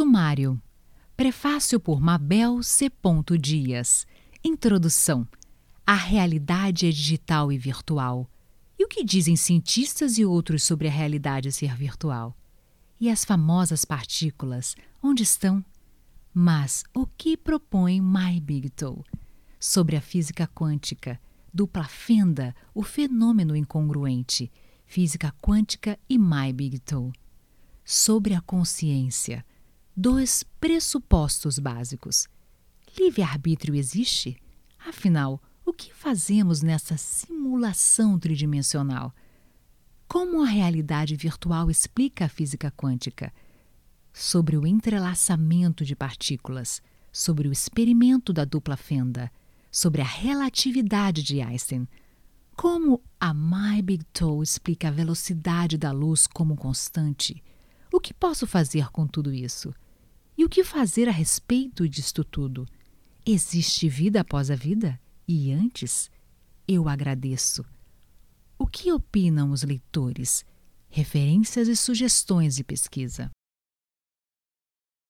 Sumário. 0.00 0.58
Prefácio 1.14 1.78
por 1.78 2.00
Mabel 2.00 2.62
C. 2.62 2.90
Dias. 3.38 4.06
Introdução. 4.42 5.28
A 5.86 5.92
realidade 5.92 6.86
é 6.86 6.90
digital 6.90 7.52
e 7.52 7.58
virtual. 7.58 8.26
E 8.78 8.84
o 8.86 8.88
que 8.88 9.04
dizem 9.04 9.36
cientistas 9.36 10.16
e 10.16 10.24
outros 10.24 10.62
sobre 10.62 10.88
a 10.88 10.90
realidade 10.90 11.52
ser 11.52 11.76
virtual? 11.76 12.34
E 12.98 13.10
as 13.10 13.26
famosas 13.26 13.84
partículas, 13.84 14.74
onde 15.02 15.22
estão? 15.22 15.62
Mas 16.32 16.82
o 16.94 17.04
que 17.06 17.36
propõe 17.36 18.00
My 18.00 18.40
Big 18.40 18.70
Toe? 18.70 19.04
Sobre 19.60 19.96
a 19.96 20.00
física 20.00 20.46
quântica, 20.46 21.20
dupla 21.52 21.84
fenda, 21.84 22.56
o 22.74 22.82
fenômeno 22.82 23.54
incongruente, 23.54 24.50
física 24.86 25.30
quântica 25.42 25.98
e 26.08 26.16
My 26.16 26.54
Big 26.54 26.78
Toe. 26.78 27.12
Sobre 27.84 28.32
a 28.32 28.40
consciência, 28.40 29.44
dois 30.00 30.42
pressupostos 30.58 31.58
básicos. 31.58 32.26
Livre-arbítrio 32.98 33.74
existe? 33.74 34.34
Afinal, 34.78 35.42
o 35.62 35.74
que 35.74 35.92
fazemos 35.92 36.62
nessa 36.62 36.96
simulação 36.96 38.18
tridimensional? 38.18 39.14
Como 40.08 40.42
a 40.42 40.46
realidade 40.46 41.14
virtual 41.16 41.70
explica 41.70 42.24
a 42.24 42.28
física 42.30 42.70
quântica? 42.70 43.30
Sobre 44.10 44.56
o 44.56 44.66
entrelaçamento 44.66 45.84
de 45.84 45.94
partículas, 45.94 46.80
sobre 47.12 47.46
o 47.46 47.52
experimento 47.52 48.32
da 48.32 48.46
dupla 48.46 48.78
fenda, 48.78 49.30
sobre 49.70 50.00
a 50.00 50.06
relatividade 50.06 51.22
de 51.22 51.42
Einstein. 51.42 51.86
Como 52.56 53.02
a 53.20 53.34
My 53.34 53.82
Big 53.82 54.04
Toe 54.14 54.42
explica 54.42 54.88
a 54.88 54.90
velocidade 54.90 55.76
da 55.76 55.92
luz 55.92 56.26
como 56.26 56.56
constante? 56.56 57.44
O 57.92 58.00
que 58.00 58.14
posso 58.14 58.46
fazer 58.46 58.88
com 58.90 59.06
tudo 59.06 59.30
isso? 59.30 59.74
E 60.40 60.44
o 60.46 60.48
que 60.48 60.64
fazer 60.64 61.06
a 61.06 61.12
respeito 61.12 61.86
disto 61.86 62.24
tudo? 62.24 62.66
Existe 63.26 63.90
vida 63.90 64.22
após 64.22 64.50
a 64.50 64.54
vida? 64.54 64.98
E 65.28 65.52
antes? 65.52 66.10
Eu 66.66 66.88
agradeço. 66.88 67.62
O 68.58 68.66
que 68.66 68.90
opinam 68.90 69.50
os 69.50 69.62
leitores? 69.62 70.42
Referências 70.88 71.68
e 71.68 71.76
sugestões 71.76 72.56
de 72.56 72.64
pesquisa. 72.64 73.30